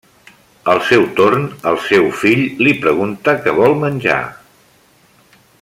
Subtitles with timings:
[0.71, 1.43] Al seu torn,
[1.73, 4.21] el seu fill li pregunta què vol menjar.